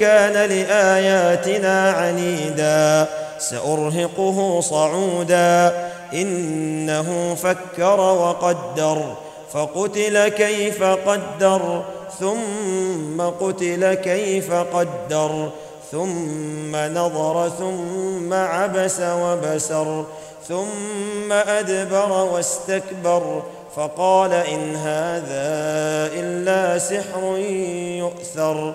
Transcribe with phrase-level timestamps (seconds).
[0.00, 5.86] كان لآياتنا عنيدا سأرهقه صعودا.
[6.12, 9.14] إنه فكر وقدر
[9.52, 11.84] فقتل كيف قدر
[12.20, 15.50] ثم قتل كيف قدر
[15.92, 20.04] ثم نظر ثم عبس وبسر
[20.48, 23.42] ثم أدبر واستكبر
[23.76, 25.50] فقال إن هذا
[26.20, 27.36] إلا سحر
[27.98, 28.74] يؤثر.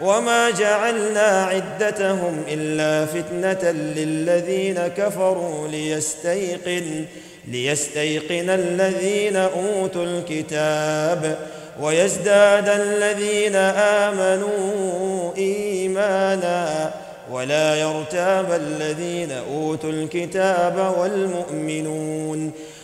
[0.00, 7.04] وما جعلنا عدتهم الا فتنه للذين كفروا ليستيقن
[7.48, 11.38] ليستيقن الذين اوتوا الكتاب
[11.80, 13.56] ويزداد الذين
[14.06, 16.90] امنوا ايمانا
[17.30, 22.52] ولا يرتاب الذين اوتوا الكتاب والمؤمنون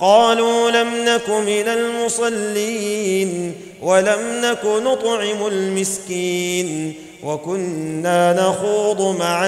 [0.00, 9.46] قالوا لم نك من المصلين ولم نك نطعم المسكين وكنا نخوض مع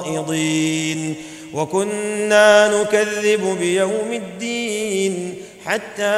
[0.00, 1.14] الخائضين
[1.54, 6.14] وكنا نكذب بيوم الدين حتى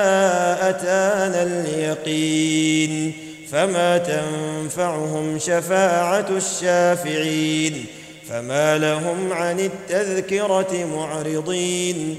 [0.61, 3.13] أتانا اليقين
[3.51, 7.85] فما تنفعهم شفاعة الشافعين
[8.29, 12.19] فما لهم عن التذكرة معرضين